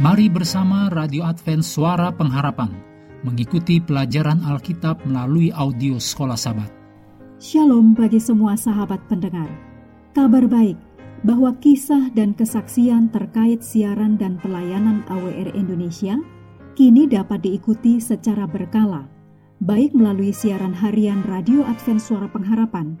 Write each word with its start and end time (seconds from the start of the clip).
Mari 0.00 0.32
bersama 0.32 0.88
Radio 0.88 1.28
Advent 1.28 1.60
Suara 1.60 2.08
Pengharapan 2.08 2.72
mengikuti 3.20 3.84
pelajaran 3.84 4.40
Alkitab 4.48 5.04
melalui 5.04 5.52
audio 5.52 6.00
Sekolah 6.00 6.40
Sabat. 6.40 6.72
Shalom 7.36 7.92
bagi 7.92 8.16
semua 8.16 8.56
sahabat 8.56 8.96
pendengar. 9.12 9.52
Kabar 10.16 10.48
baik 10.48 10.80
bahwa 11.20 11.52
kisah 11.60 12.08
dan 12.16 12.32
kesaksian 12.32 13.12
terkait 13.12 13.60
siaran 13.60 14.16
dan 14.16 14.40
pelayanan 14.40 15.04
AWR 15.12 15.52
Indonesia 15.52 16.16
kini 16.80 17.04
dapat 17.04 17.44
diikuti 17.44 18.00
secara 18.00 18.48
berkala, 18.48 19.04
baik 19.60 19.92
melalui 19.92 20.32
siaran 20.32 20.72
harian 20.72 21.20
Radio 21.28 21.60
Advent 21.68 22.00
Suara 22.00 22.32
Pengharapan, 22.32 22.96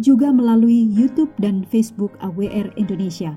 juga 0.00 0.32
melalui 0.32 0.88
YouTube 0.96 1.28
dan 1.36 1.68
Facebook 1.68 2.16
AWR 2.24 2.72
Indonesia. 2.80 3.36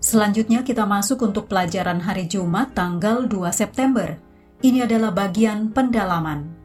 Selanjutnya 0.00 0.64
kita 0.64 0.88
masuk 0.88 1.28
untuk 1.28 1.44
pelajaran 1.44 2.00
hari 2.00 2.24
Jumat 2.24 2.72
tanggal 2.72 3.28
2 3.28 3.36
September. 3.52 4.16
Ini 4.64 4.88
adalah 4.88 5.12
bagian 5.12 5.76
pendalaman. 5.76 6.56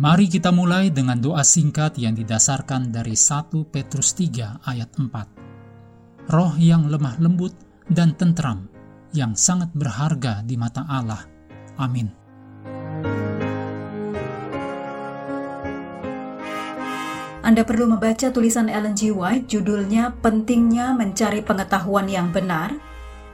Mari 0.00 0.32
kita 0.32 0.48
mulai 0.56 0.88
dengan 0.88 1.20
doa 1.20 1.44
singkat 1.44 2.00
yang 2.00 2.16
didasarkan 2.16 2.88
dari 2.88 3.12
1 3.12 3.52
Petrus 3.68 4.16
3 4.16 4.64
ayat 4.64 4.88
4. 4.96 6.32
Roh 6.32 6.56
yang 6.56 6.88
lemah 6.88 7.20
lembut 7.20 7.52
dan 7.84 8.16
tentram, 8.16 8.64
yang 9.12 9.36
sangat 9.36 9.68
berharga 9.76 10.40
di 10.40 10.56
mata 10.56 10.88
Allah. 10.88 11.28
Amin. 11.76 12.08
Anda 17.50 17.66
perlu 17.66 17.90
membaca 17.90 18.30
tulisan 18.30 18.70
Ellen 18.70 18.94
G. 18.94 19.10
White 19.10 19.50
judulnya 19.50 20.14
Pentingnya 20.22 20.94
Mencari 20.94 21.42
Pengetahuan 21.42 22.06
yang 22.06 22.30
Benar 22.30 22.78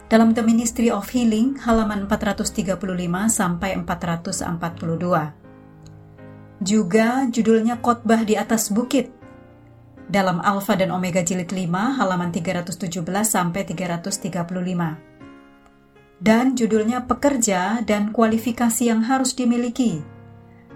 dalam 0.09 0.33
The 0.33 0.41
Ministry 0.41 0.89
of 0.89 1.05
Healing 1.13 1.61
halaman 1.61 2.09
435 2.09 2.81
sampai 3.29 3.77
442. 3.77 6.65
Juga 6.65 7.29
judulnya 7.29 7.77
Khotbah 7.85 8.25
di 8.25 8.41
atas 8.41 8.73
Bukit 8.73 9.13
dalam 10.09 10.41
Alpha 10.41 10.81
dan 10.81 10.97
Omega 10.97 11.21
jilid 11.21 11.53
5 11.53 12.01
halaman 12.01 12.33
317 12.33 12.89
sampai 13.21 13.69
335. 13.69 16.25
Dan 16.25 16.57
judulnya 16.57 17.05
Pekerja 17.05 17.85
dan 17.85 18.17
Kualifikasi 18.17 18.81
yang 18.81 19.05
Harus 19.05 19.37
Dimiliki 19.37 20.01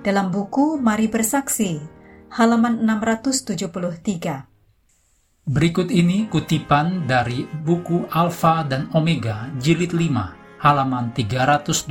dalam 0.05 0.29
buku 0.29 0.77
Mari 0.77 1.09
Bersaksi 1.09 2.00
halaman 2.31 2.87
673. 2.87 5.51
Berikut 5.51 5.91
ini 5.91 6.31
kutipan 6.31 7.11
dari 7.11 7.43
buku 7.43 8.07
Alfa 8.07 8.63
dan 8.63 8.87
Omega 8.95 9.51
jilid 9.59 9.91
5 9.91 10.63
halaman 10.63 11.11
321 11.11 11.91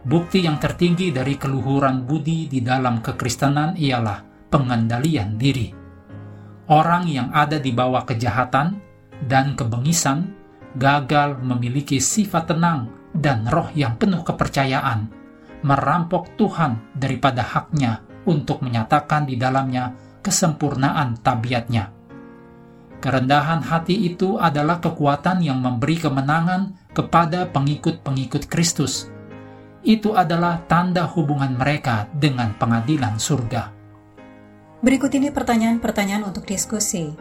Bukti 0.07 0.47
yang 0.47 0.55
tertinggi 0.63 1.11
dari 1.11 1.35
keluhuran 1.35 2.07
budi 2.07 2.47
di 2.47 2.63
dalam 2.63 3.03
kekristenan 3.03 3.75
ialah 3.75 4.47
pengendalian 4.47 5.35
diri. 5.35 5.75
Orang 6.71 7.11
yang 7.11 7.27
ada 7.35 7.59
di 7.59 7.75
bawah 7.75 8.07
kejahatan 8.07 8.79
dan 9.27 9.59
kebengisan 9.59 10.31
gagal 10.79 11.35
memiliki 11.43 11.99
sifat 11.99 12.55
tenang 12.55 13.11
dan 13.11 13.43
roh 13.51 13.67
yang 13.75 13.99
penuh 13.99 14.23
kepercayaan, 14.23 15.11
merampok 15.67 16.31
Tuhan 16.39 16.95
daripada 16.95 17.43
haknya 17.43 18.06
untuk 18.27 18.59
menyatakan 18.61 19.23
di 19.23 19.39
dalamnya 19.39 19.95
kesempurnaan 20.19 21.23
tabiatnya. 21.23 21.95
Kerendahan 22.99 23.63
hati 23.63 24.09
itu 24.09 24.35
adalah 24.35 24.83
kekuatan 24.83 25.39
yang 25.39 25.63
memberi 25.63 25.95
kemenangan 26.01 26.75
kepada 26.91 27.47
pengikut-pengikut 27.47 28.49
Kristus. 28.51 29.07
Itu 29.85 30.17
adalah 30.17 30.65
tanda 30.67 31.07
hubungan 31.07 31.55
mereka 31.55 32.09
dengan 32.11 32.51
pengadilan 32.57 33.15
surga. 33.15 33.71
Berikut 34.83 35.13
ini 35.15 35.31
pertanyaan-pertanyaan 35.31 36.27
untuk 36.27 36.43
diskusi. 36.43 37.13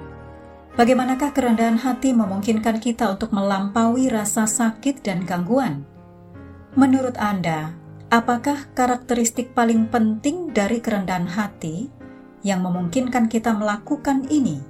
Bagaimanakah 0.76 1.32
kerendahan 1.32 1.80
hati 1.80 2.12
memungkinkan 2.12 2.80
kita 2.84 3.08
untuk 3.08 3.32
melampaui 3.32 4.12
rasa 4.12 4.44
sakit 4.44 5.00
dan 5.00 5.24
gangguan? 5.24 5.88
Menurut 6.76 7.16
Anda, 7.16 7.72
Apakah 8.06 8.70
karakteristik 8.70 9.50
paling 9.50 9.90
penting 9.90 10.54
dari 10.54 10.78
kerendahan 10.78 11.26
hati 11.26 11.90
yang 12.46 12.62
memungkinkan 12.62 13.26
kita 13.26 13.50
melakukan 13.50 14.30
ini? 14.30 14.62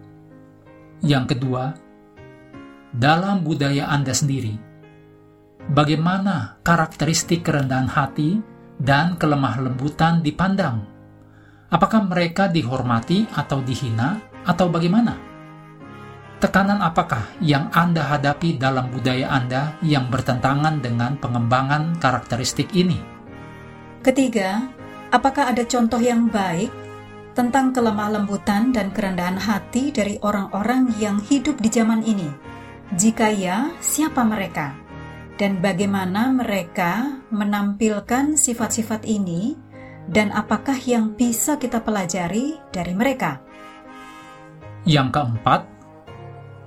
Yang 1.04 1.36
kedua, 1.36 1.76
dalam 2.96 3.44
budaya 3.44 3.92
Anda 3.92 4.16
sendiri, 4.16 4.56
bagaimana 5.68 6.64
karakteristik 6.64 7.44
kerendahan 7.44 7.92
hati 7.92 8.40
dan 8.80 9.20
kelemah 9.20 9.60
lembutan 9.60 10.24
dipandang? 10.24 10.88
Apakah 11.68 12.08
mereka 12.08 12.48
dihormati 12.48 13.28
atau 13.36 13.60
dihina, 13.60 14.16
atau 14.48 14.72
bagaimana? 14.72 15.12
Tekanan 16.40 16.80
apakah 16.80 17.36
yang 17.44 17.68
Anda 17.76 18.00
hadapi 18.00 18.56
dalam 18.56 18.88
budaya 18.88 19.28
Anda 19.28 19.76
yang 19.84 20.08
bertentangan 20.08 20.80
dengan 20.80 21.20
pengembangan 21.20 22.00
karakteristik 22.00 22.72
ini? 22.72 23.15
Ketiga, 24.06 24.70
apakah 25.10 25.50
ada 25.50 25.66
contoh 25.66 25.98
yang 25.98 26.30
baik 26.30 26.70
tentang 27.34 27.74
kelemah 27.74 28.14
lembutan 28.14 28.70
dan 28.70 28.94
kerendahan 28.94 29.34
hati 29.34 29.90
dari 29.90 30.14
orang-orang 30.22 30.94
yang 31.02 31.18
hidup 31.18 31.58
di 31.58 31.66
zaman 31.66 32.06
ini? 32.06 32.30
Jika 32.94 33.34
ya, 33.34 33.74
siapa 33.82 34.22
mereka? 34.22 34.78
Dan 35.34 35.58
bagaimana 35.58 36.30
mereka 36.30 37.18
menampilkan 37.34 38.38
sifat-sifat 38.38 39.02
ini 39.10 39.58
dan 40.06 40.30
apakah 40.30 40.78
yang 40.86 41.18
bisa 41.18 41.58
kita 41.58 41.82
pelajari 41.82 42.62
dari 42.70 42.94
mereka? 42.94 43.42
Yang 44.86 45.18
keempat, 45.18 45.66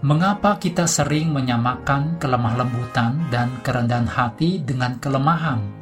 mengapa 0.04 0.60
kita 0.60 0.84
sering 0.92 1.32
menyamakan 1.32 2.20
kelemah 2.20 2.68
lembutan 2.68 3.16
dan 3.32 3.48
kerendahan 3.64 4.12
hati 4.12 4.60
dengan 4.60 5.00
kelemahan? 5.00 5.79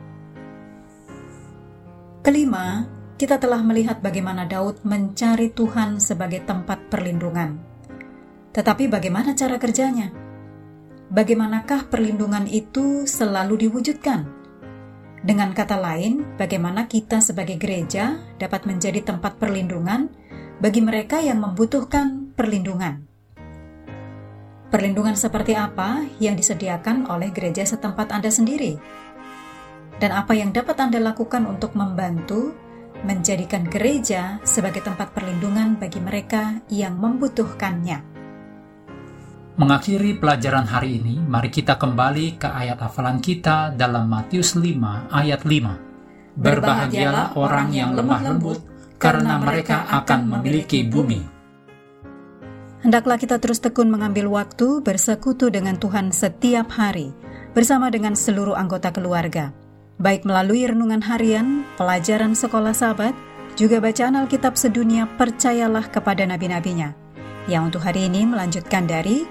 Kelima, 2.28 2.84
kita 3.16 3.40
telah 3.40 3.64
melihat 3.64 4.04
bagaimana 4.04 4.44
Daud 4.44 4.84
mencari 4.84 5.48
Tuhan 5.48 5.96
sebagai 6.04 6.44
tempat 6.44 6.92
perlindungan. 6.92 7.56
Tetapi 8.52 8.92
bagaimana 8.92 9.32
cara 9.32 9.56
kerjanya? 9.56 10.12
Bagaimanakah 11.08 11.88
perlindungan 11.88 12.44
itu 12.52 13.08
selalu 13.08 13.64
diwujudkan? 13.72 14.28
Dengan 15.24 15.56
kata 15.56 15.80
lain, 15.80 16.36
bagaimana 16.36 16.92
kita 16.92 17.24
sebagai 17.24 17.56
gereja 17.56 18.20
dapat 18.36 18.68
menjadi 18.68 19.08
tempat 19.08 19.40
perlindungan 19.40 20.12
bagi 20.60 20.84
mereka 20.84 21.24
yang 21.24 21.40
membutuhkan 21.40 22.36
perlindungan? 22.36 23.08
Perlindungan 24.68 25.16
seperti 25.16 25.56
apa 25.56 26.04
yang 26.20 26.36
disediakan 26.36 27.08
oleh 27.08 27.32
gereja 27.32 27.64
setempat 27.64 28.12
Anda 28.12 28.28
sendiri? 28.28 28.76
Dan 29.98 30.14
apa 30.14 30.34
yang 30.38 30.54
dapat 30.54 30.78
Anda 30.78 31.02
lakukan 31.02 31.50
untuk 31.50 31.74
membantu 31.74 32.54
menjadikan 33.06 33.66
gereja 33.70 34.42
sebagai 34.42 34.82
tempat 34.82 35.14
perlindungan 35.14 35.78
bagi 35.78 36.02
mereka 36.02 36.62
yang 36.70 36.98
membutuhkannya. 36.98 38.18
Mengakhiri 39.58 40.22
pelajaran 40.22 40.70
hari 40.70 41.02
ini, 41.02 41.18
mari 41.18 41.50
kita 41.50 41.82
kembali 41.82 42.38
ke 42.38 42.46
ayat 42.46 42.78
hafalan 42.78 43.18
kita 43.18 43.74
dalam 43.74 44.06
Matius 44.06 44.54
5 44.54 45.10
ayat 45.10 45.42
5. 45.42 46.38
Berbahagialah 46.38 47.34
orang 47.34 47.74
yang 47.74 47.98
lemah 47.98 48.22
lembut, 48.22 48.62
karena 49.02 49.42
mereka 49.42 49.90
akan 49.90 50.30
memiliki 50.30 50.86
bumi. 50.86 51.22
Hendaklah 52.86 53.18
kita 53.18 53.42
terus 53.42 53.58
tekun 53.58 53.90
mengambil 53.90 54.30
waktu 54.30 54.86
bersekutu 54.86 55.50
dengan 55.50 55.82
Tuhan 55.82 56.14
setiap 56.14 56.70
hari, 56.78 57.10
bersama 57.58 57.90
dengan 57.90 58.14
seluruh 58.14 58.54
anggota 58.54 58.94
keluarga, 58.94 59.50
baik 59.98 60.26
melalui 60.26 60.66
renungan 60.70 61.02
harian, 61.06 61.66
pelajaran 61.78 62.38
sekolah 62.38 62.74
sahabat, 62.74 63.14
juga 63.58 63.82
bacaan 63.82 64.14
Alkitab 64.14 64.54
sedunia 64.54 65.10
percayalah 65.18 65.90
kepada 65.90 66.26
nabi-nabinya. 66.26 66.94
Yang 67.50 67.64
untuk 67.74 67.82
hari 67.86 68.06
ini 68.06 68.30
melanjutkan 68.30 68.86
dari 68.86 69.26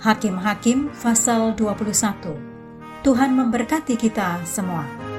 Hakim-Hakim 0.00 0.96
pasal 0.96 1.52
21. 1.60 2.32
Tuhan 3.04 3.30
memberkati 3.36 4.00
kita 4.00 4.40
semua. 4.48 5.09